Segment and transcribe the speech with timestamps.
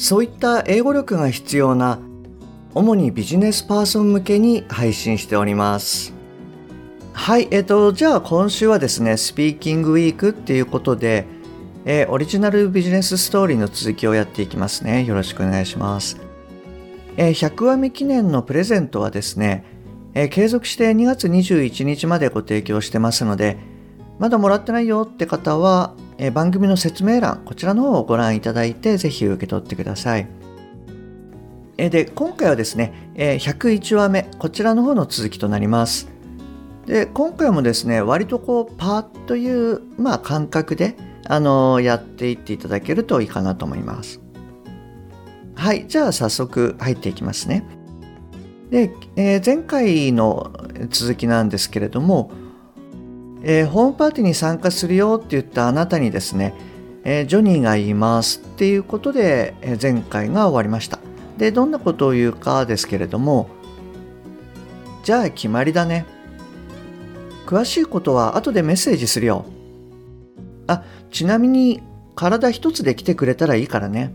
[0.00, 1.98] そういった英語力が必要な
[2.74, 6.14] 主にビジネスパーソン向けに配信しております。
[7.12, 11.26] はいえっ、とじゃあ今週はですねスピーキングウィークっていうことで、
[11.84, 15.04] えー、オリジナルビジネスストーリーの続きをやっていきますね。
[15.04, 16.18] よろしくお願いします。
[17.18, 19.66] えー、100話目記念のプレゼントはですね、
[20.14, 23.58] えー、継続して2月21日までご提供してますので、
[24.18, 25.92] まだもらってないよって方は、
[26.22, 30.28] え、番組の説明欄、こちらの方をご覧いただいて、ぜひ受け取ってください。
[31.78, 36.08] え、で、今回はですね、え、101話目、こちらの方の続きとなります。
[36.84, 40.94] で、今回もですね、割とこう、パーッという、まあ、感覚で、
[41.26, 44.20] あのやっていっていただけるといいかなと思います。
[45.54, 47.64] はい、じゃあ早速入っていきますね。
[48.70, 50.52] で、えー、前回の
[50.90, 52.30] 続きなんですけれども、
[53.42, 56.54] えー、ホームパーティーに参加するよって言ったあなたにですね、
[57.04, 60.98] えー、ジョニーが言いますっていうことで、え前回が終わりました。
[61.38, 63.48] で、どんなことを言うかですけれども、
[65.02, 66.04] じゃあ決まりだね。
[67.46, 69.46] 詳しいことは後でメッセージするよ。
[70.66, 71.82] あ、ちなみに
[72.14, 74.12] 体一つで来てくれたらいいからね。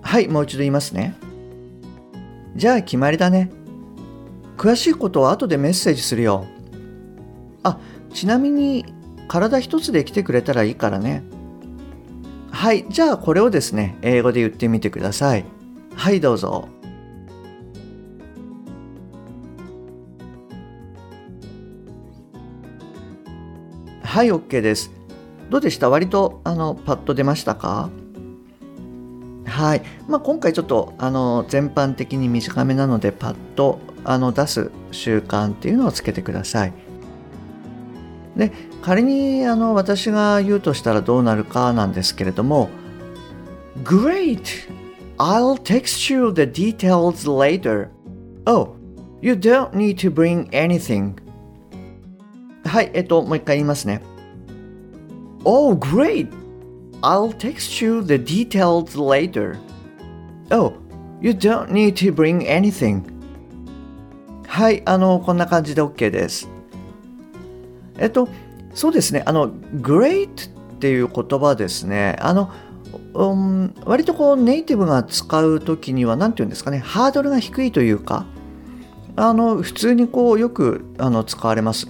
[0.00, 1.16] はい、もう一度言いますね。
[2.54, 3.50] じゃあ決まりだね。
[4.56, 6.46] 詳しいことは後でメッセージするよ。
[7.62, 7.78] あ、
[8.12, 8.86] ちなみに
[9.28, 11.22] 体一つで来てくれたらいいからね。
[12.50, 15.44] はい、じゃあこれをですね、英語で言ってみてください。
[15.94, 16.68] はい、どうぞ。
[24.02, 24.90] はい、OK です。
[25.48, 25.88] どうでした？
[25.88, 27.88] 割とあのパッと出ましたか？
[29.46, 36.72] はいまあ、今回ちょっとあの全般的に短めなのでパッとあの出す習慣っていうのをつけてください。
[38.36, 38.50] で
[38.80, 42.70] 仮にあの私が言うとしたらどうなるかなんですけれども
[43.82, 44.68] Great!
[45.18, 47.90] I'll text you the details later.
[48.46, 48.76] Oh,
[49.20, 51.14] you don't need to bring anything.
[52.64, 54.02] はい、えっと、もう一回言いますね。
[55.44, 56.28] Oh, great!
[57.02, 59.58] I'll text you the details later.
[60.50, 60.74] Oh,
[61.20, 63.02] you don't need to bring anything.
[64.46, 66.51] はい、あの、こんな感じで OK です。
[68.02, 68.28] えっと、
[68.74, 72.52] そうですね、あの、great っていう言葉ですね、あの、
[73.14, 76.78] うん、割とこうネイティブが使う時には何て言うんですかね。
[76.78, 78.26] ハードルが低いというか
[79.16, 81.88] あの普通にこうよくあの使われます。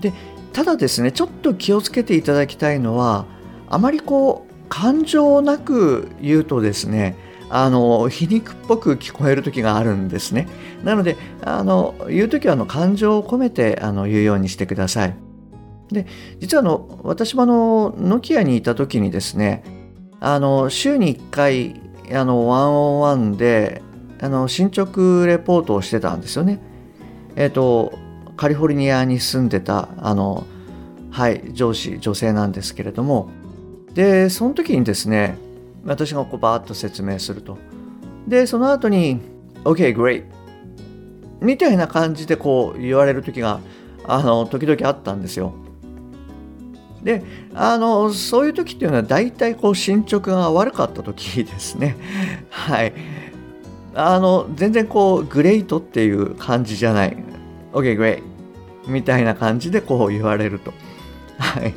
[0.00, 0.12] で
[0.52, 3.24] ただですねちょっと気をつけていただきたいのは
[3.68, 7.16] あまりこう感情なく言うとですね
[7.54, 10.48] あの皮肉っぽく聞こえる時があるんですね。
[10.82, 15.16] なのであの言う時はあの感情を込めてあの言うようにしてください。
[15.90, 16.06] で
[16.40, 19.64] 実はあの私もあのノキアにいた時にですね
[20.18, 21.78] あの週に1回
[22.10, 23.82] あのワンオンワンで
[24.22, 26.58] あの進捗レポートをしてたんですよね。
[27.36, 27.92] えっ、と
[28.34, 30.46] カリフォルニアに住んでたあの
[31.10, 33.28] はい上司女性なんですけれども。
[33.92, 35.36] でその時にですね
[35.84, 37.58] 私がこうバーッと説明すると。
[38.26, 39.20] でその後に
[39.64, 40.24] OK great.
[41.40, 43.60] みたいな感じでこう言われる時が
[44.04, 45.54] あの時々あったんですよ。
[47.02, 51.96] であのそういう時っていうのは大体こう進捗が悪かった時ですね。
[52.50, 52.92] はい。
[53.94, 57.16] あの全然こうグレートっていう感じじゃない。
[57.72, 58.22] OK great.
[58.86, 60.72] みたいな感じでこう言われると。
[61.38, 61.74] はい、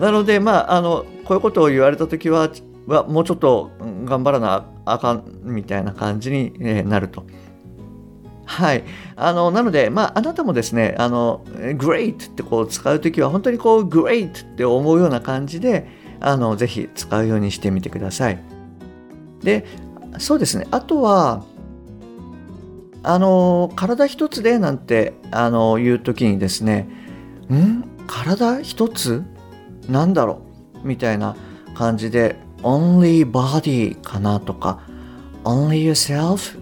[0.00, 2.48] なので、まあ、あのこういうことを言われた時は
[2.86, 3.70] はもうちょっと
[4.04, 7.24] 頑張らなあかんみたいな感じになると。
[8.46, 8.84] はい。
[9.16, 11.44] あの、なので、まあ、あなたもですね、あの、
[11.78, 15.88] great ってこう使うときは、本当にこう、great って思うような感じで、
[16.20, 18.38] あの、ぜひ使うようにしてみてください。
[19.42, 19.64] で、
[20.18, 20.66] そうですね。
[20.70, 21.42] あとは、
[23.02, 26.88] あの、体一つでなんて、あの、言うときにですね、
[27.50, 27.82] ん？
[28.06, 29.22] 体一つ？
[29.88, 30.42] なんだろ
[30.82, 30.86] う？
[30.86, 31.34] みたいな
[31.74, 34.80] 感じで only body かなとか
[35.44, 36.58] only yourself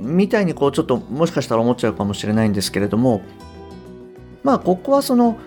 [0.00, 3.20] みたいにこうちょっともしかしたら思っちゃうかもしれないんですけれども
[4.42, 5.38] まあここはその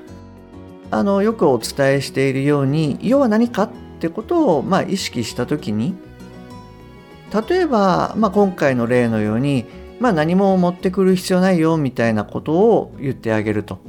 [0.92, 3.70] あのよくお伝えしているように要は何かっ
[4.00, 5.96] てことを、まあ、意識した時に
[7.50, 9.66] 例えば、まあ、今回の例のように、
[10.00, 13.80] まあ、何も持ってくる必要ないよみたいなことを言ってあげると。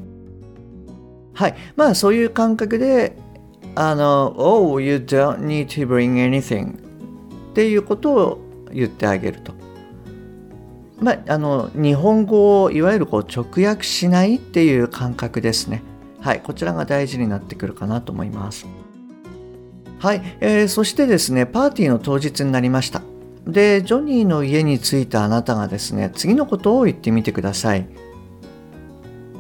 [1.34, 3.18] はいまあそういう感覚で
[3.74, 6.74] あの「Oh, you don't need to bring anything」
[7.50, 8.38] っていうことを
[8.72, 9.52] 言ってあげると。
[11.00, 15.82] まあ、あの日本語をいわゆるこう直訳しないっていう感覚ですね。
[16.20, 18.66] はい、こちらが大事になってくるかなと思います。
[19.98, 23.02] はい、えー、そしてですね、パーティーの当日になりました。
[23.46, 27.86] で、ジョニーの家に着いたあなたがですね、次のことを言ってみてください。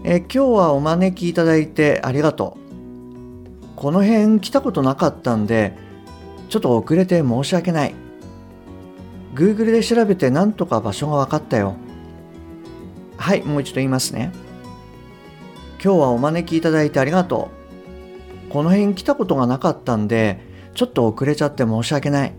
[0.04, 2.63] えー、今日はお招きいただいてありがとう。
[3.76, 5.76] この辺来たことなかったんで、
[6.48, 7.94] ちょっと遅れて申し訳ない。
[9.34, 11.74] Google で調べてなんとか場所が分かったよ。
[13.16, 14.32] はい、もう一度言いますね。
[15.82, 17.50] 今日はお招きいただいてありがと
[18.48, 18.50] う。
[18.50, 20.40] この辺来たことがなかったんで、
[20.74, 22.34] ちょっと遅れちゃって申し訳ない。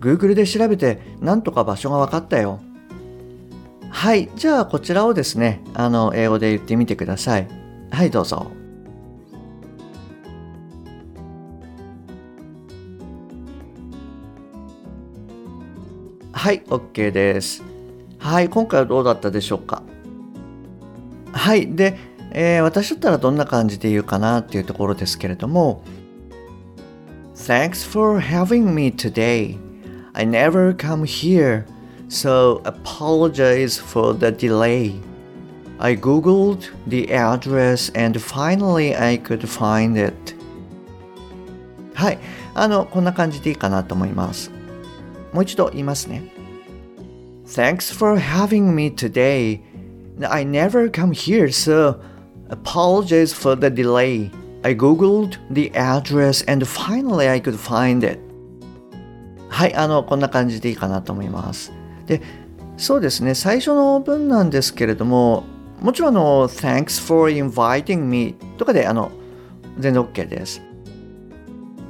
[0.00, 2.60] Google で調べてなんとか場所が分かったよ。
[3.90, 7.48] はい、じゃあこちらをですね、あの、英語で言ってみてください。
[7.90, 8.55] はい、どうぞ。
[16.46, 17.64] はい、OK です。
[18.20, 19.82] はい、今回はどうだったでしょうか。
[21.32, 21.98] はい、で、
[22.30, 25.82] えー、私だったらどんな感じで言うかなっていうところですけれども、
[27.34, 29.58] Thanks for having me today.
[30.12, 31.64] I never come here,
[32.08, 34.94] so apologize for the delay.
[35.80, 40.14] I googled the address and finally I could find it.
[41.94, 42.18] はい、
[42.54, 44.52] あの、こんな感じでいいかなと思います。
[45.32, 46.35] もう一度言いますね。
[47.46, 49.62] Thanks for having me today.
[50.20, 52.00] I never come here, so
[52.50, 54.32] apologize for the delay.
[54.64, 58.18] I googled the address and finally I could find it.
[59.48, 61.72] はい、あの、こんな感じでいいかなと思います。
[62.06, 62.20] で、
[62.76, 65.44] そうですね、最初の文なんですけれども、
[65.80, 69.12] もちろんあの、Thanks for inviting me とかで、あの、
[69.78, 70.60] 全然 OK です。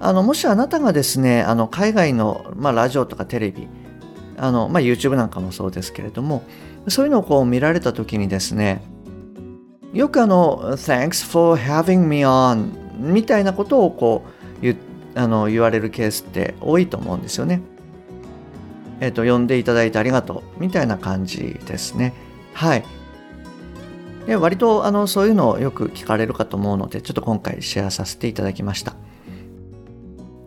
[0.01, 3.69] あの、もしあなたがですね、あの、海外の、まあ、ラジオとかテレビ、
[4.37, 6.45] あの、まあ、YouTube なんかもそうですけれども、
[6.89, 8.83] そういうのをこう見られた時にですね、
[9.93, 14.25] よくあの、Thanks for having me on みたいなことをこ
[14.59, 14.77] う言
[15.15, 17.63] あの言われるケースって多いと思うんですよね。
[19.01, 22.13] えっ、ー、と、呼んでいただいてありがとうみたいな感じですね。
[22.53, 22.85] はい。
[24.27, 28.96] で割とあのそういうのをよく聞かれるかと思うので、ちょっと今回シェアさせていただきました。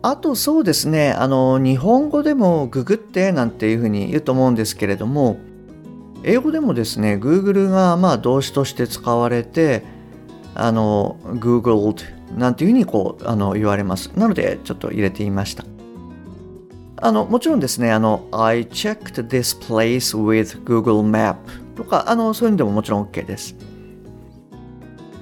[0.02, 5.36] あとそうですね、あの、日本語でもググってなんていうふうに言うと思うんですけれども、
[6.22, 9.84] 英語でもですね、Google がまあ動詞として使われて、
[10.54, 14.10] あの、Googled なんていうふうにこうあの言われます。
[14.16, 15.64] なのでちょっと入れてみました。
[17.02, 21.36] あのもちろんですね、あの、I checked this place with Google Map
[21.76, 23.56] とか、あのそういうのでももちろん OK です。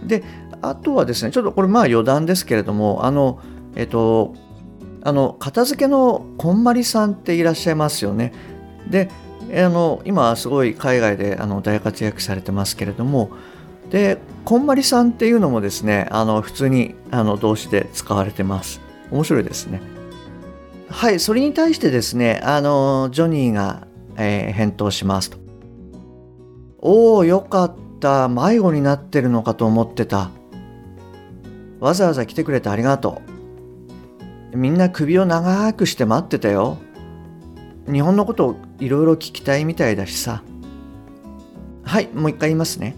[0.05, 0.25] で、
[0.61, 3.41] あとはですね、ちょっとこれまあ余談ですけれども、あの、
[3.77, 4.35] えっと、
[5.03, 8.33] あの片付けのこんまりさんっていらっしゃいますよね。
[8.89, 9.11] で
[9.55, 13.31] あの今すごい海外であの大活躍されてますけれども。
[13.91, 18.81] でこんまりさんっていうのもですねあの普通にあの動詞で使われてます。
[19.11, 19.81] 面白いですね。
[20.91, 23.87] はいそれに対してですねあのジョニーが、
[24.17, 25.39] えー、返答しますと。
[26.81, 28.29] おおよかった。
[28.29, 30.31] 迷子になってるのかと思ってた。
[31.81, 33.38] わざわざ来てくれてありがとう。
[34.55, 36.79] みんな首を長くして待ってたよ。
[37.91, 40.43] 日本のことをいろいろ聞きたいみたいだしさ。
[41.83, 42.97] はい、もう一回言いますね。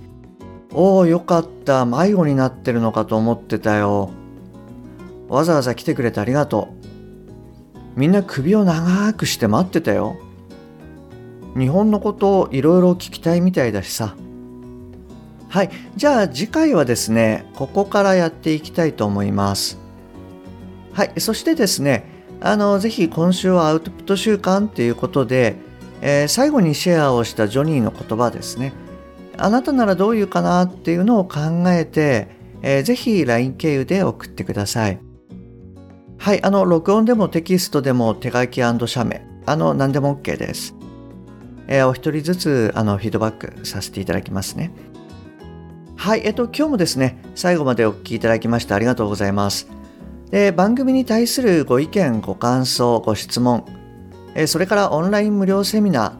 [0.72, 1.86] おお、よかった。
[1.86, 4.10] 迷子になってるのかと思ってたよ。
[5.28, 6.68] わざわざ来てくれてありがと
[7.96, 7.98] う。
[8.00, 10.16] みんな首を長くして待ってたよ。
[11.56, 14.16] 日本のことをいろいろ聞きたいみたいだしさ。
[15.48, 15.70] はい。
[15.96, 19.78] じゃあ次回はですね、ここからやっていきたいと思います。
[21.00, 22.04] はい、そしてですね、
[22.42, 25.56] あのぜひ今週はアウトプット週間ということで、
[26.02, 28.74] えー、最後にシェアをしたジョニーの言葉ですね。
[29.38, 31.38] あなたならどういうかなっていうのを考
[31.68, 32.28] えて、
[32.60, 35.00] えー、ぜひ LINE 経由で送ってください。
[36.18, 40.74] はい、あの、録音でもテキストでも手書き写メ、あの、何でも OK です。
[41.66, 44.70] えー、お一人ずつ、あの、フィードバックさせていただきますね。
[45.96, 49.79] はい、えっと、今日もですね、最後までお聞きいただきましてありがとうございます。
[50.30, 53.64] で番組に対するご意見ご感想ご質問
[54.46, 56.12] それからオンライン無料セミナー